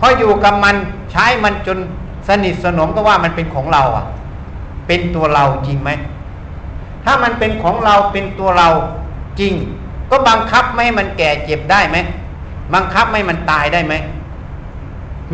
[0.01, 0.77] พราะอยู่กับมัน
[1.13, 1.79] ใช้มันจน
[2.29, 4.07] สนิทสนมก็ว่ามันเป็นของเราอะ
[4.87, 5.91] เป็นตัวเราจริงไหม
[7.05, 8.69] ถ้ามันเป็นของเราเป็นตัวเรา
[9.41, 9.53] จริง
[10.11, 11.97] ก็บังคับไม่ให้มันแก่เจ็บได้ไหม
[12.75, 13.95] บังคับไม่มันตายได้ไหม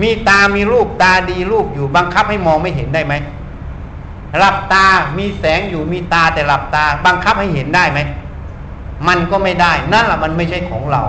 [0.02, 3.14] มีตามีรูปตาดีรูปอยู่บังคับให้มองไม่เห็นได้ไหม
[4.38, 4.86] หลับตา
[5.18, 8.00] มีแสงอยู่มีตาแต่หลับตา บังคับให้เห็นได้ไหม
[9.08, 11.02] มันก็ไม่ได้ นั่นแหละมันไม่ใช่ของเรา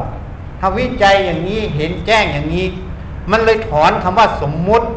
[0.60, 2.66] ถ้าวิจัยอย่างนี้เห็นแจ้งอย่างนี้
[3.32, 4.88] มันเลยถอนคำว่าสมมุติ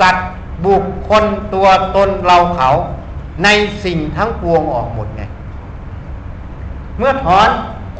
[0.00, 0.28] สัตว์
[0.64, 1.24] บุคคล
[1.54, 2.70] ตัวตนเราเขา
[3.44, 3.48] ใน
[3.84, 5.22] สิ่งทั้งปวงออกหมดไง
[6.98, 7.48] เมื่อถอน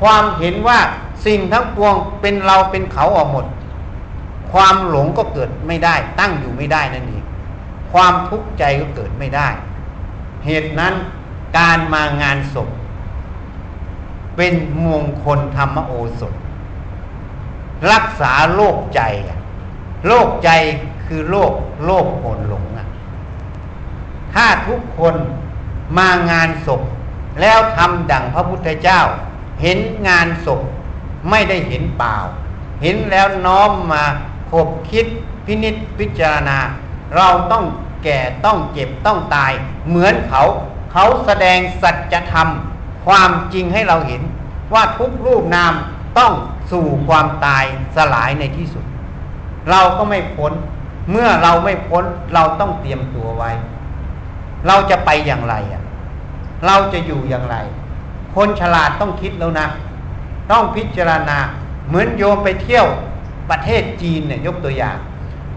[0.01, 0.79] ความเห็นว่า
[1.27, 3.47] สิ่งทั้งปวงเป็นเราเป็นเขาออกหมด
[4.53, 7.24] ความหลงก็เกิดไม่ได้ ตั้งอยู่ไม่ได้นั่นเอง
[7.95, 9.49] ความทุกข์ใจก็เกิดไม่ได้
[10.45, 10.95] เหตุนั้น
[11.59, 12.69] การมางานศพ
[14.37, 14.55] เป็น
[14.87, 16.35] มงคลธรรมโอสถ
[17.91, 19.01] รักษาโรคใจ
[20.07, 20.51] โรคใจ
[21.05, 21.53] คือโรค
[21.85, 22.89] โรคโหนหลงอะ
[24.35, 25.15] ถ้าทุกคน
[25.99, 26.83] มางานศพ
[27.41, 29.01] แล้วทำดังพระพุทธเจ้า
[29.63, 29.79] เห็น
[30.09, 30.61] งานศพ
[31.31, 32.17] ไม่ได้เห็นเปล่า
[32.83, 34.05] เห็นแล้วน้อมมา
[34.51, 35.07] ขบคิด
[35.47, 36.59] พินิษพิจารณา
[37.15, 37.65] เราต้อง
[38.05, 39.53] แก่ต้องเจ็บต้องตาย
[39.89, 40.43] เหมือนเขา
[40.93, 42.49] เขาแสดงสัจธรรม
[43.07, 44.23] ความจริงให้เราเห็น
[44.75, 45.73] ว่าทุกรูปนาม
[46.19, 46.33] ต้อง
[46.73, 47.65] สู่ความตาย
[47.97, 48.85] สลายในที่สุด
[49.71, 50.53] เราก็ไม่พ้น
[51.11, 53.51] เมื่อเราไม่พ้นเราต้องเตรียมตัวไว้
[54.67, 55.83] เราจะไปอย่างไรอะ
[56.67, 57.57] เราจะอยู่อย่างไร
[58.35, 59.67] คนฉลาดต้องคิดแล้วนะ
[60.51, 61.39] ต้องพิจารณา
[61.89, 62.87] เหมือนโยมไปเที่ยว
[63.51, 64.97] ประเทศจีนเนี่ยยกตัวอย่าง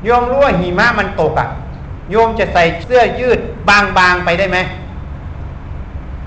[0.03, 1.49] โยมรู้ว่าหิมะมันตกอะ่ะ
[2.11, 3.39] โยมจะใส่เสื้อยืด
[3.69, 4.57] บางๆไปได้ไหม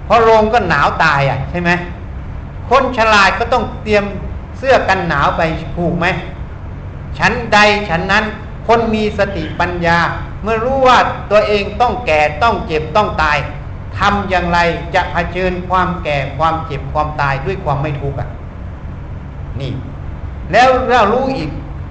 [0.05, 1.71] เพราะลงก็หนาวตายอะใช่ไหม
[2.69, 4.05] คนฉลาดก็ต้องเตรียม
[4.59, 5.43] เสื้อกันหนาวไป
[5.77, 6.07] ผูกไหม
[7.19, 8.25] ชั้นใดชั้นนั้น
[8.67, 9.99] คนมีสติปัญญา
[10.43, 10.99] เมื่อรู้ว่า
[11.31, 13.39] ตัวเองต้องแก่ต้องเจ็บต้องตาย
[13.99, 14.59] ทำอย่างไร
[14.95, 18.29] จะเผชิญความแก่ความเจ็บความตายด้วยความไม่ทุกข์อะ
[19.61, 19.73] นี่
[20.53, 21.51] แล้วเรารู้อีก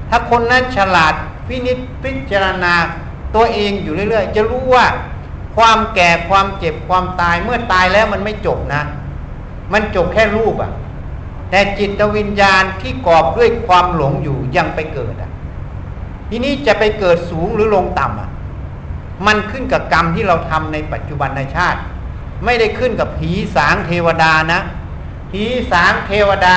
[0.10, 1.14] ถ้าคนนั้นฉลาด
[1.48, 2.74] พินิจพิจารณา
[3.36, 4.86] ตัวเองอยู่เรื่อย ๆ จะรู้ว่า
[5.56, 8.82] ความแก่ความเจ็บความตายเมื่อตายแล้วมันไม่จบนะ
[9.74, 10.72] มันจบแค่รูปอะ่ะ
[11.50, 15.32] แต่จิตวิญญาณที่กอบด้วยความหลงอยู่ยังไปเกิดอะ
[16.30, 18.30] ทีนี้จะไปเกิดสูงหรือลงต่ำอะ
[19.28, 21.80] มันขึ้นกับกรรมที่เราทำในปัจจุบันในชาติ
[22.46, 24.60] ไม่ได้ขึ้นกับผีสางเทวดานะ
[25.32, 26.56] ผีสางเทวดา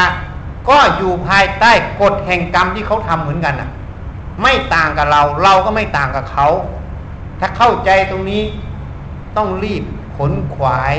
[0.69, 3.71] ก็อยู่ภายใต้กฎแห่งกรรมที่เขาทำเหมือนกันอะ
[4.43, 6.47] ไม่ต่างกับเรา เราก็ไม่ต่างกับเขา
[7.41, 8.43] ถ้าเข้าใจตรงนี้
[9.37, 9.85] ต้องรีบ
[10.17, 10.95] ขนขวาย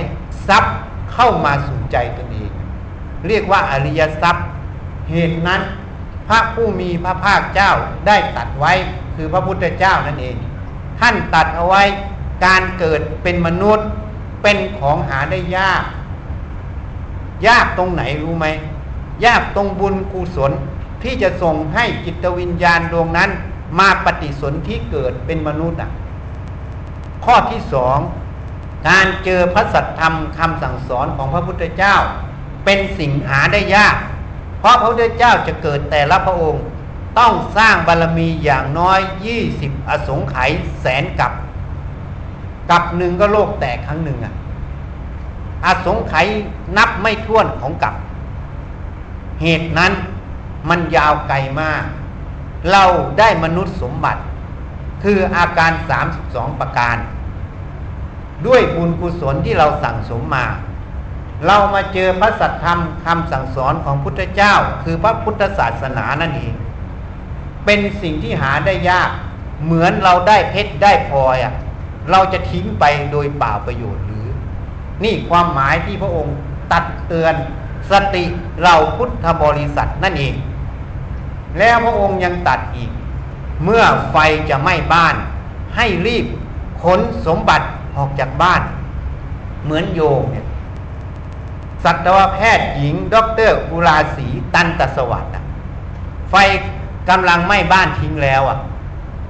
[0.47, 0.75] ทรัพย์
[1.13, 2.51] เข้ามาสู่ใจตัวเอง
[3.27, 4.45] เรียกว่าอริยทรัพย์
[5.09, 5.61] เหตุนั้น
[6.27, 7.71] พระผู้มีพระภาคเจ้า
[8.07, 8.73] ได้ตัดไว้
[9.15, 10.35] คือพระพุทธเจ้านั่นเอง
[10.99, 11.83] ท่านตัดเอาไว้
[12.45, 13.87] การเกิดเป็นมนุษย์
[14.43, 15.83] เป็นของหาได้ยาก
[17.47, 18.47] ยากตรงไหนรู้ไหม
[19.25, 20.51] ยากตรงบุญกุศล
[21.03, 23.29] ที่จะส่งให้จิตวิญญาณดวงนั้น
[23.79, 25.91] มาปฏิสนธิเกิดเป็นมนุษย์อะ
[27.25, 27.97] ข้อที่สอง
[28.89, 31.95] การเจอพระสัทธรรมคำสั่งสอนของพระพุทธเจ้า
[32.65, 33.95] เป็นสิ่งหาได้ยาก
[34.59, 36.63] เพราะพระพุทธเจ้าจะเกิดแต่ละพระองค์
[37.19, 41.31] ต้องสร้างบารรมีอย่างน้อยยี่สิบอสงไขยแสนกับ
[42.71, 44.33] กับหนึ่งก็โลกแตกครั้งหนึ่งอะ
[45.65, 46.27] อสงไขย
[46.77, 47.93] นับไม่ถ้วนของกับ
[49.41, 49.93] เหตุนั้น
[50.69, 51.83] มันยาวไกลมาก
[52.71, 52.83] เรา
[53.19, 54.21] ได้มนุษย์สมบัติ
[55.03, 55.71] คืออาการ
[56.15, 56.97] 32 ประการ
[58.47, 60.45] ด้วยบุญกุศลที่เราสั่งสมมา
[61.45, 66.53] เรามาเจอพระสัทธรรมคำสั่งสอนของพุทธเจ้า คือพระพุทธศาสนานั่นเอง
[67.65, 69.09] เป็นสิ่งที่หาได้ยาก
[69.63, 71.53] เหมือนเราได้เพชรได้พลอยอะ
[72.11, 74.27] เราจะทิ้งไปโดยเปล่าประโยชน์หรือ
[75.03, 76.35] นี่ความหมายที่พระองค์
[76.71, 77.35] ตัดเตือน
[77.91, 78.23] สติ
[78.63, 80.33] เราพุทธบริษัทนั่นเอง
[81.59, 82.91] แล้วพระองค์ยังตัดอีก
[83.63, 84.17] เมื่อไฟ
[84.49, 85.15] จะไหม้บ้าน
[85.75, 86.25] ให้รีบ
[86.83, 88.61] ขนสมบัติออกจากบ้าน
[89.63, 90.45] เหมือนโยมเนี่ย
[91.83, 93.15] สัตวแพทย์หญิงด
[93.49, 95.31] รอุราศีตันตสวัสดิ์
[96.31, 96.35] ไฟ
[97.09, 98.57] กำลังไหม้บ้านทิ้งแล้วอะ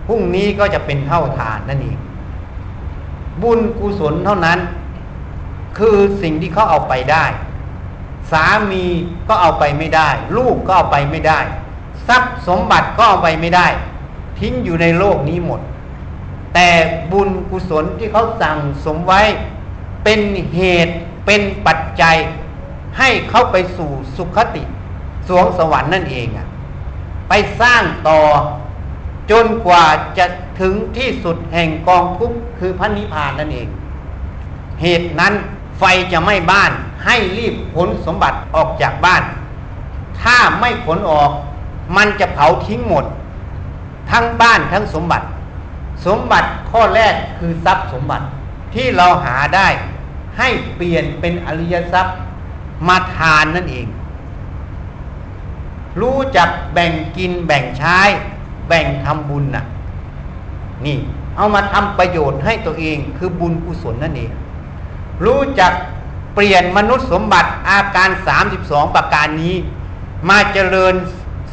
[0.08, 1.98] พรุ่งนี้ก็จะเป็นเท่าทานนั่นเอง
[3.42, 4.60] บุญกุศลเท่านั้น
[5.78, 7.26] คือสิ่งที่เขาเอาไปได้
[8.32, 8.86] สามี
[9.28, 11.40] ก็เอาไปไม่ได้ ลูกก็เอาไปไม่ได้
[12.08, 13.68] ทรัพย์สมบัติก็เอาไปไม่ได้
[14.40, 15.62] ทิ้งอยู่ในโลกนี้หมด
[16.54, 16.70] แต่
[17.12, 19.22] บุญกุศลที่เขาสั่งสมไว้
[20.04, 20.20] เป็น
[20.56, 20.94] เหตุ
[21.26, 22.18] เป็นปัจจัย
[22.98, 24.64] ให้เขาไปสู่สุขติ
[25.28, 26.48] สวงสวรรค์นั่นเองอะ
[27.30, 28.22] ไปสร้างต่อ
[29.32, 29.86] จนกว่า
[30.18, 30.26] จะ
[30.60, 33.68] ถึงที่สุดแห่งกองทุกข์คือพระนิพพานนั่นเอง
[34.82, 35.34] เหตุนั้น
[35.80, 36.72] ไฟจะไม่บ้าน
[37.06, 39.24] ให้รีบขนสมบัติออกจากบ้าน
[40.22, 41.32] ถ้าไม่ขนออก
[41.98, 43.06] มันจะเผาทิ้งหมด
[44.12, 45.26] ทั้งบ้านทั้งสมบัติ
[46.06, 48.26] สมบัติข้อแรกคือทรัพย์สมบัติ
[48.74, 49.68] ที่เราหาได้
[50.38, 52.16] ให้เปลี่ยนเป็นอริยทรัพย์
[52.88, 53.88] มาทานนั่นเอง
[56.02, 58.00] รู้จักแบ่งกินแบ่งใช้
[58.68, 59.66] แบ่งทำบุญน่ะ
[60.86, 60.98] นี่
[61.36, 64.32] เอามาทำประโยชน์ให้ตัวเองคือบุญกุศลนั่นเอง
[65.26, 65.72] รู้จัก
[66.36, 68.10] เปลี่ยนมนุษย์สมบัติอาการ
[68.52, 69.56] 32 ประการนี้
[70.30, 70.94] มาเจริญ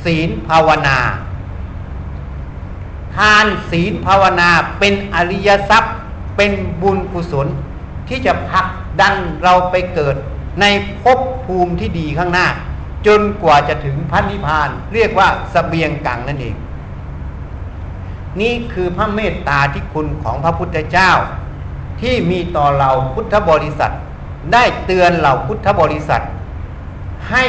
[0.04, 0.98] ศีลภาวนา
[3.16, 5.94] ทานศีลภาวนาเป็นอริยทรัพย์
[6.36, 7.46] เป็นบุญกุศล
[8.08, 8.66] ที่จะผลัก
[9.00, 10.16] ดันเราไปเกิด
[10.60, 10.64] ใน
[11.02, 12.46] ภพภูมิที่ดีข้างหน้า
[13.06, 16.56] จนกว่าจะถึงพระนิพพาน เรียกว่าสเสบียงกังนั่นเอง
[18.40, 21.10] นี่คือพระเมตตาที่คุณของพระพุทธเจ้า
[22.00, 23.92] ที่มีต่อเราพุทธบริษัท
[24.52, 26.22] ได้เตือนเหล่าพุทธบริษัท
[27.30, 27.44] ให้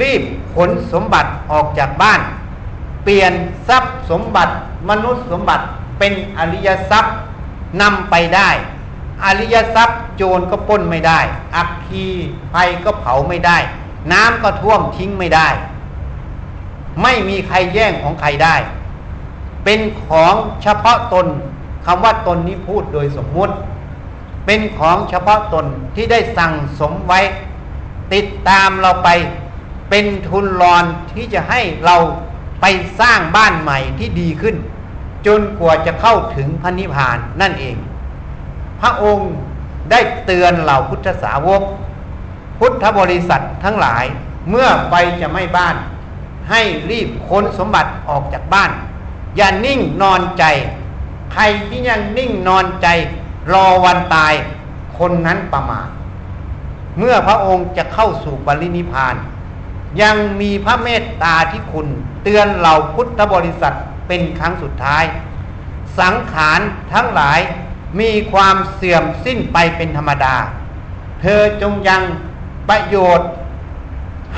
[0.00, 0.22] รีบ
[0.54, 2.20] ขนสมบัติออกจากบ้าน
[3.04, 3.32] เปลี่ยน
[3.68, 4.54] ทรัพย์สมบัติ
[4.90, 5.64] มนุษย์สมบัติ
[5.98, 7.14] เป็นอริยทรัพย์
[7.82, 8.50] นำไปได้
[9.24, 11.20] อริยทรัพย์โจรก็ป้นไม่ได้
[11.56, 12.06] อักคี
[12.50, 13.58] ไฟก็เผาไม่ได้
[14.12, 15.48] น้ำก็ท่วมทิ้งไม่ได้
[17.02, 18.56] ไม่มีใครแย่งของใครได้
[19.64, 21.26] เป็นของเฉพาะตน
[21.86, 23.54] คำว่าตนนี้พูดโดยสมมุติ
[24.46, 27.20] เป็นของเฉพาะตนที่ได้สั่งสมไว้
[28.14, 29.08] ติดตามเราไป
[29.90, 31.96] เป็นทุนรอนที่จะให้เรา
[32.60, 32.66] ไป
[33.00, 34.56] สร้างบ้านใหม่ที่ดีขึ้น
[35.26, 37.76] จนกว่าจะเข้าถึงพระนิพพานนั่นเอง
[38.80, 39.30] พระองค์
[39.90, 41.62] ได้เตือนเหล่าพุทธสาวก
[42.58, 44.04] พุทธบริษัททั้งหลาย
[44.50, 45.76] เมื่อไปจะไม่บ้าน
[46.50, 48.70] ให้รีบค้นสมบัติออกจากบ้าน
[49.36, 50.44] อย่านิ่งนอนใจ
[51.32, 52.88] ใครที่ยังนิ่งนอนใจ
[53.52, 54.34] รอวันตาย
[54.98, 55.88] คนนั้นประมาท
[56.98, 59.14] เมื่อพระองค์จะเข้าสู่ปรินิพาน
[60.02, 61.86] ยังมีพระเมตตาที่คุณ
[62.22, 63.76] เตือนเหล่าพุทธบริษัท
[64.08, 65.04] เป็นครั้งสุดท้าย
[65.98, 66.60] สังขาร
[66.92, 67.40] ทั้งหลาย
[68.00, 70.36] มีความเสื่อมสิ้นไปเป็นธรรมดา
[71.20, 72.02] เธอจงยัง
[72.68, 73.28] ประโยชน์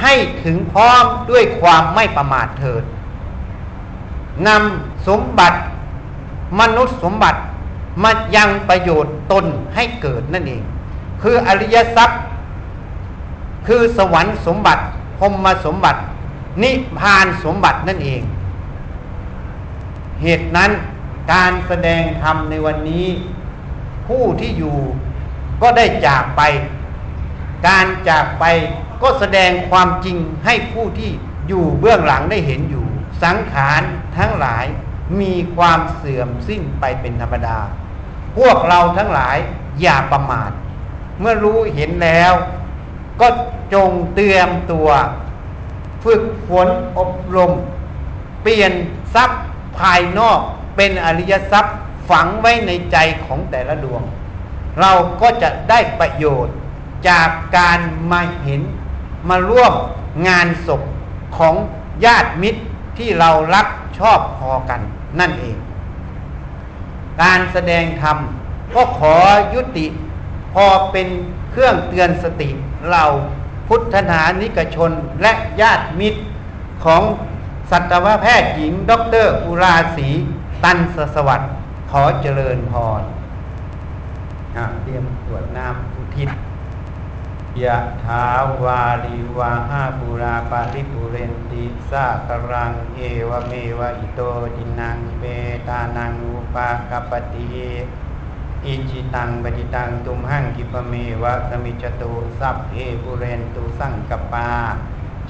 [0.00, 2.84] ให้ถึงพร้อมด้วยความไม่ประมาทเถิด
[4.46, 5.58] นำสมบัติ
[6.60, 7.40] มนุษย์สมบัติ
[8.02, 10.62] มายังประโยชน์ตนให้เกิดนั่นเอง
[11.22, 12.20] คืออริยทรัพย์
[13.66, 14.82] คือสวรรค์สมบัติ
[15.20, 16.00] พรมสมบัติ
[16.62, 18.22] นิพานสมบัตินั่นเอง
[20.22, 20.70] เหตุนั้น
[21.32, 23.06] การแสดงธรรมในวันนี้
[24.06, 24.78] ผู้ที่อยู่
[25.62, 26.42] ก็ได้จากไป
[27.66, 28.44] การจากไป
[29.02, 31.10] ก็แสดงความจริงให้ผู้ที่
[31.48, 32.84] อยู่เบื้องหลังได้เห็นอยู่
[33.22, 33.82] สังขาร
[34.18, 34.64] ทั้งหลาย
[35.20, 37.58] มีความเสื่อมสิ้นไปเป็นธรรมดา
[38.36, 39.36] พวกเราทั้งหลาย
[39.80, 40.50] อย่าประมาท
[41.20, 42.32] เมื่อรู้เห็นแล้ว
[43.20, 43.28] ก็
[43.74, 44.88] จงเตรียมตัว
[46.04, 47.52] ฝึกฝนอบรม
[48.42, 48.72] เปลี่ยน
[49.14, 49.42] ทรัพย์
[49.78, 50.40] ภายนอก
[50.76, 51.76] เป็นอริยทรัพย์
[52.10, 54.02] ฝังไว้ในใจของแต่ละดวง
[54.80, 56.56] เราก็จะได้ประโยชน์
[57.08, 57.28] จาก
[57.58, 57.78] การ
[58.12, 58.62] มาเห็น
[59.28, 59.74] มาร่วม
[60.28, 60.82] งานศพ
[61.36, 61.54] ของ
[62.04, 62.62] ญาติมิตร
[62.98, 63.66] ที่เรารัก
[63.98, 64.80] ชอบพอกัน
[65.20, 65.56] นั่นเอง
[67.22, 68.16] การแสดงธรรม
[68.74, 69.14] ก็ขอ
[69.54, 69.86] ยุติ
[70.54, 71.08] พอเป็น
[71.50, 72.50] เครื่องเตือนสติ
[72.90, 73.04] เรา
[73.68, 76.20] พุทธศาสนิกชนและญาติมิตร
[76.84, 77.02] ของ
[77.70, 80.08] สัตวแพทย์หญิงด็อกเตอร์อุราศี
[80.64, 81.50] ตันสสวัสดิ์
[81.90, 83.02] ขอเจริญพร
[84.82, 86.30] เตรียมกรวดน้ำอุทิศ
[87.62, 88.26] ยะถา
[88.62, 94.20] วาริวะหาปูราปะริปูเรนติสาคะรัง เอวะเมวะอิโต
[94.56, 95.24] ทินนังเป
[95.68, 97.46] ตานังอุปะกัปปะติ
[98.66, 100.92] อิจฉิตังปัตถิตังตุมหัง ขิปปะเม
[101.22, 104.48] วะ สะมิชฌะตุสัพเพปูเรนตุสังกัปปา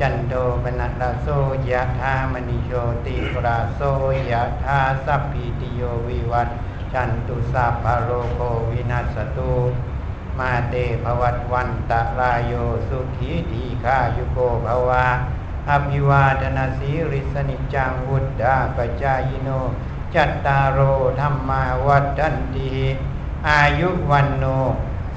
[0.00, 1.26] จันโท ปัณณะระโส
[1.70, 2.70] ยะถา มะณิโช
[3.06, 3.80] ติปราโส
[4.30, 6.48] ยะธาสัพพิติโยวิวัต
[6.92, 8.38] จันตุสัพพโรโค
[8.70, 9.54] วินัสตุ
[10.38, 12.52] มาเตภวัตวันตะลายโย
[12.88, 15.06] สุขีทีฆายุโกภวา
[15.68, 19.48] อภิวาทนาสีริสนิจังวุฒาปจายโน
[20.14, 20.80] จัตตารโอ
[21.20, 22.70] ธรรมาวัฏันตี
[23.48, 24.44] อายุวันโน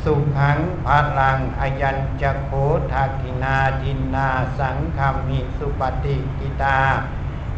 [0.04, 2.52] สุขังภาลังอายัญจะโค
[2.92, 6.80] ทักินาดินนาสังคามิสุปฏิกิตา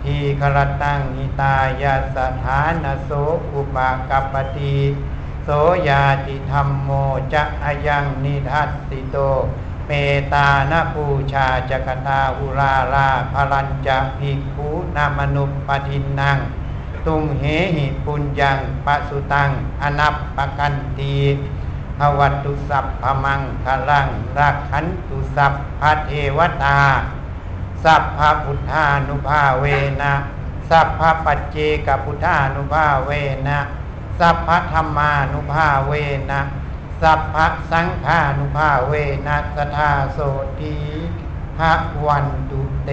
[0.03, 3.11] ทีครตังหิตายาสถานโส
[3.53, 4.77] อุปากปติ
[5.43, 5.49] โส
[5.87, 6.89] ยาติธรรมโม
[7.33, 9.17] จะอายังนิทัสสิโต
[9.85, 9.91] เม
[10.33, 16.37] ตานปูชาจักตาอุราราพลัญจะภิกขุนามนุปปทินนัง
[17.07, 17.43] ตุมเห
[17.75, 19.49] หิปุญญังปะสุตัง
[19.81, 21.15] อนับปะกันตี
[21.97, 26.79] ภวัตุสัพพมังคลังรักขันตุสัพพเทวตา
[27.83, 29.65] สัพพพุทธานุภาเว
[30.01, 30.13] นะ
[30.69, 33.11] สัพพปัจเจกพุทธานุภาเว
[33.47, 33.59] นะ
[34.19, 35.91] สัพพธรรมานุภาเว
[36.31, 36.41] นะ
[37.01, 38.93] สัพพะสังฆานุภาเว
[39.27, 40.19] นะสทาโส
[40.59, 40.77] ที
[41.57, 41.73] พระ
[42.05, 42.89] วันตุเต